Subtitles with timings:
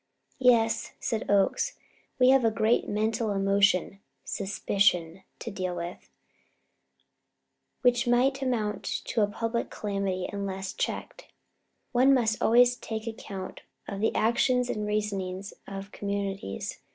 [0.39, 1.77] "Yes," said Oakes,
[2.17, 6.09] "we have here a great mental emotion suspicion to deal with,
[7.83, 11.27] which may amount to a public calamity unless checked.
[11.91, 16.79] One must always take account of the actions and reasonings of communities.